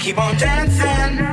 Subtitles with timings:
[0.00, 1.29] keep on dancing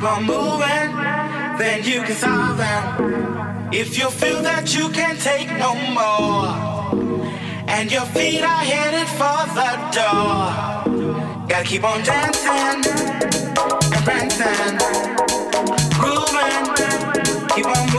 [0.00, 0.96] keep on moving,
[1.58, 3.68] then you can solve them.
[3.70, 6.48] If you feel that you can't take no more,
[7.68, 12.80] and your feet are headed for the door, gotta keep on dancing
[13.94, 14.78] and prancing,
[16.00, 16.64] grooving,
[17.54, 17.89] keep on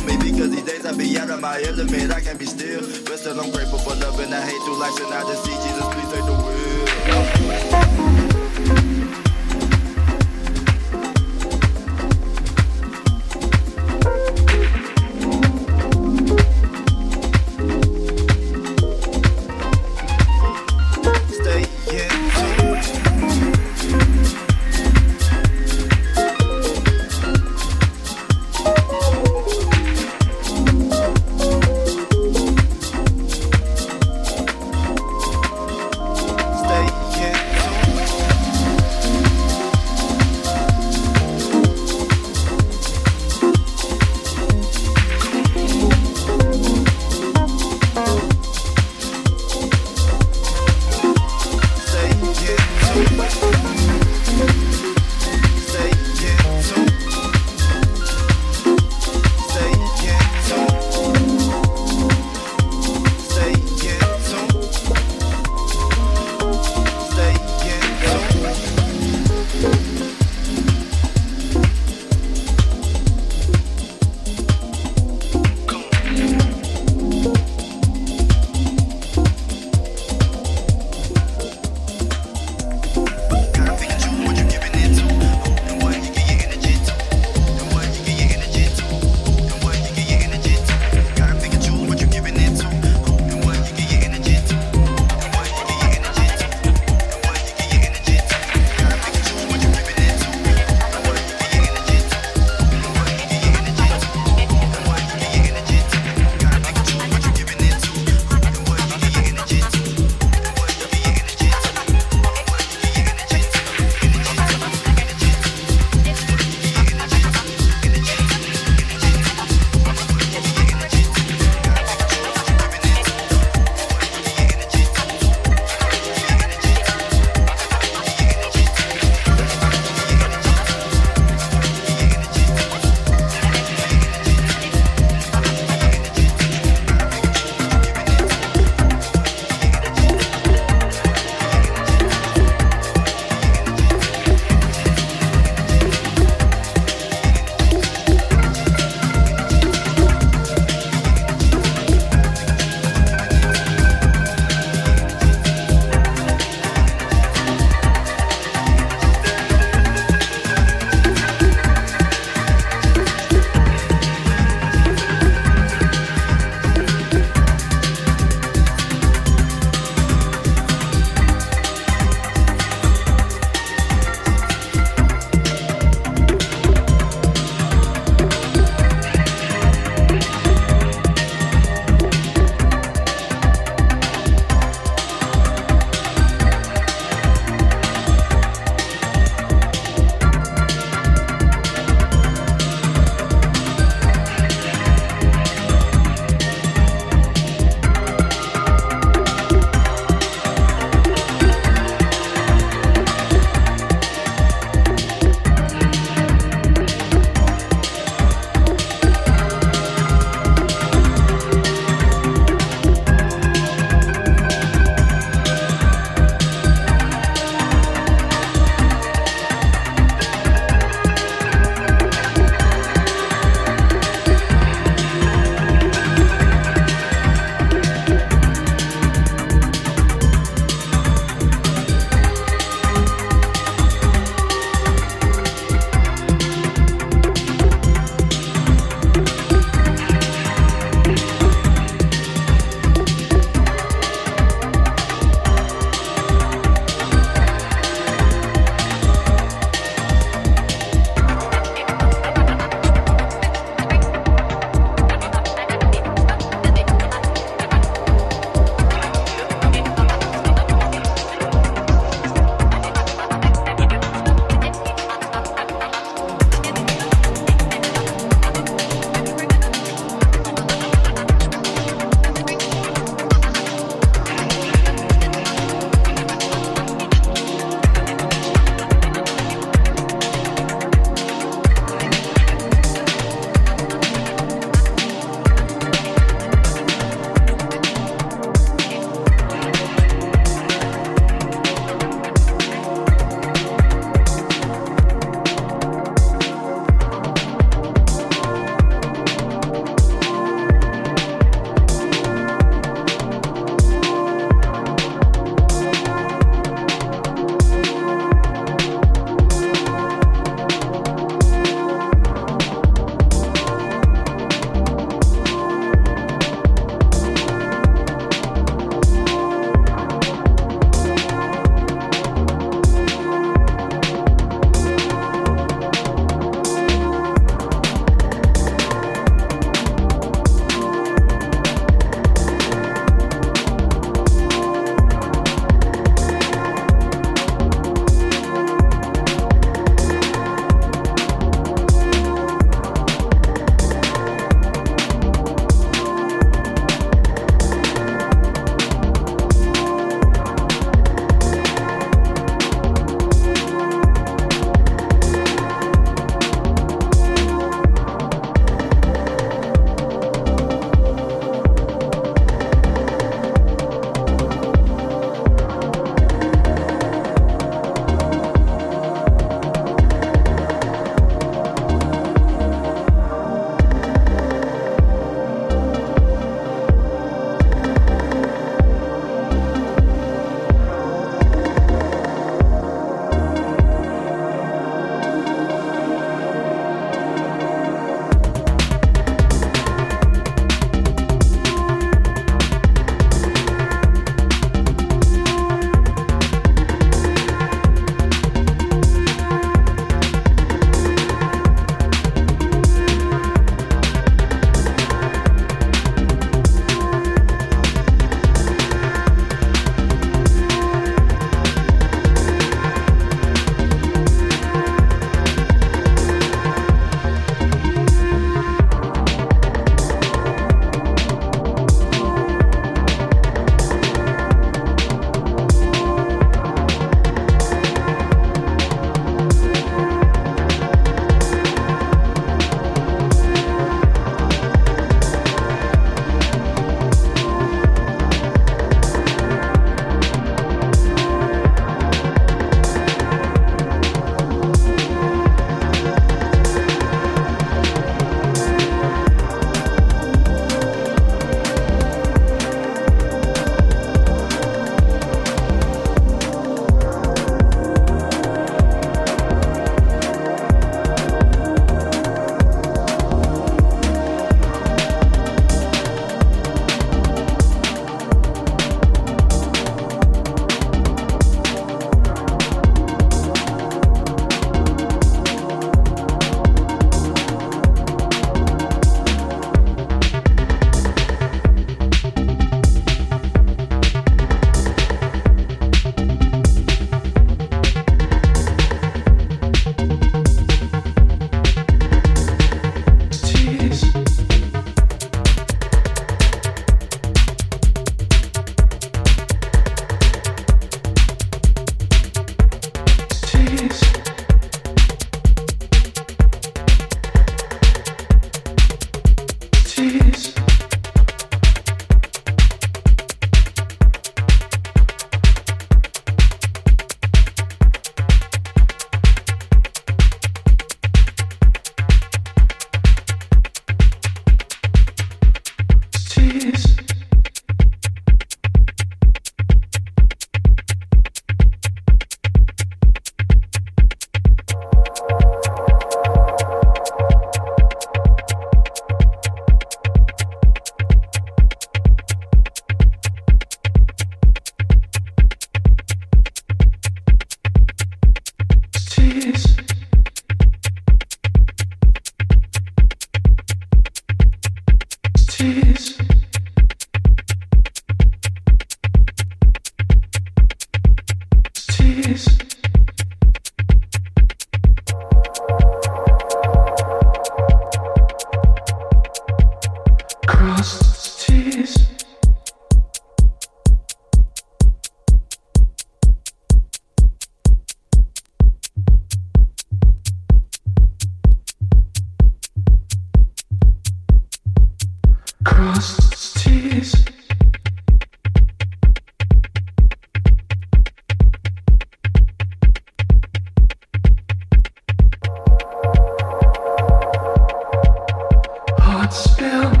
[599.72, 600.00] Oh.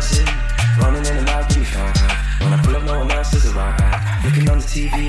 [0.00, 0.78] that.
[0.80, 1.64] Running in and out, keep
[2.40, 3.78] When I pull up, no one else is around.
[4.24, 5.03] Looking on the TV,